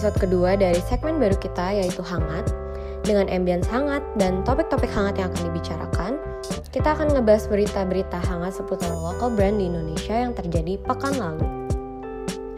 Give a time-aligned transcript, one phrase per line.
[0.00, 2.48] episode kedua dari segmen baru kita yaitu Hangat.
[3.04, 6.12] Dengan ambience hangat dan topik-topik hangat yang akan dibicarakan,
[6.72, 11.44] kita akan ngebahas berita-berita hangat seputar local brand di Indonesia yang terjadi pekan lalu.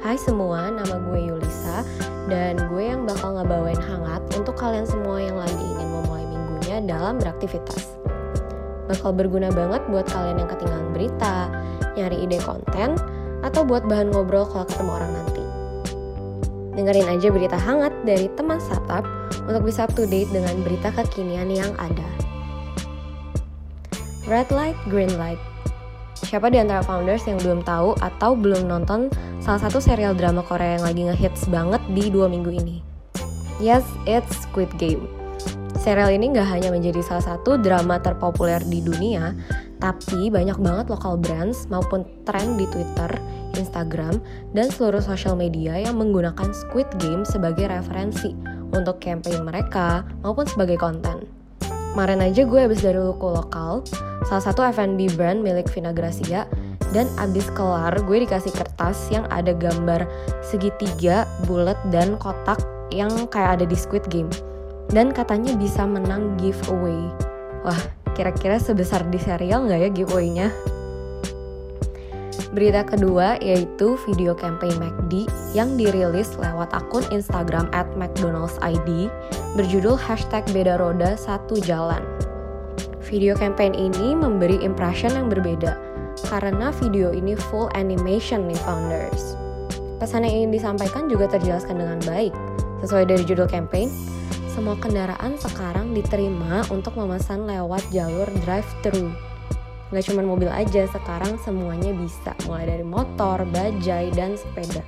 [0.06, 1.82] Hai semua, nama gue Yulisa
[2.30, 7.18] dan gue yang bakal ngebawain hangat untuk kalian semua yang lagi ingin memulai minggunya dalam
[7.18, 7.98] beraktivitas.
[8.86, 11.50] Bakal berguna banget buat kalian yang ketinggalan berita,
[11.98, 12.94] nyari ide konten,
[13.42, 15.41] atau buat bahan ngobrol kalau ketemu orang nanti.
[16.72, 19.04] Dengerin aja berita hangat dari teman startup
[19.44, 22.08] untuk bisa up to date dengan berita kekinian yang ada.
[24.24, 25.40] Red light, green light.
[26.16, 29.12] Siapa di antara founders yang belum tahu atau belum nonton
[29.42, 32.80] salah satu serial drama Korea yang lagi ngehits banget di dua minggu ini?
[33.60, 35.04] Yes, it's Squid Game.
[35.76, 39.34] Serial ini gak hanya menjadi salah satu drama terpopuler di dunia,
[39.82, 43.10] tapi banyak banget lokal brands maupun tren di Twitter,
[43.58, 44.22] Instagram,
[44.54, 48.30] dan seluruh sosial media yang menggunakan Squid Game sebagai referensi
[48.70, 51.26] untuk campaign mereka maupun sebagai konten.
[51.92, 53.84] Kemarin aja gue habis dari Luko Lokal,
[54.24, 56.46] salah satu F&B brand milik Vina Gracia,
[56.94, 60.06] dan abis kelar gue dikasih kertas yang ada gambar
[60.40, 62.62] segitiga, bulat, dan kotak
[62.94, 64.30] yang kayak ada di Squid Game.
[64.88, 67.12] Dan katanya bisa menang giveaway.
[67.64, 67.80] Wah,
[68.12, 70.48] Kira-kira sebesar di serial nggak ya giveaway-nya?
[72.52, 75.24] Berita kedua yaitu video campaign McD
[75.56, 79.08] yang dirilis lewat akun Instagram at McDonald's ID
[79.56, 82.04] berjudul hashtag beda roda satu jalan.
[83.08, 85.80] Video campaign ini memberi impression yang berbeda
[86.28, 89.32] karena video ini full animation nih founders.
[89.96, 92.36] Pesan yang ingin disampaikan juga terjelaskan dengan baik.
[92.84, 93.88] Sesuai dari judul campaign,
[94.52, 99.08] semua kendaraan sekarang diterima untuk memesan lewat jalur drive-thru.
[99.88, 104.84] Nggak cuma mobil aja, sekarang semuanya bisa, mulai dari motor, bajai, dan sepeda.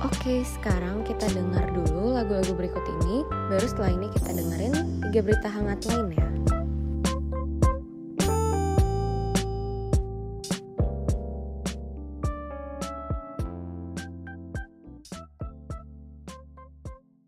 [0.00, 4.74] Oke, sekarang kita dengar dulu lagu-lagu berikut ini, baru setelah ini kita dengerin
[5.08, 6.37] tiga berita hangat lainnya.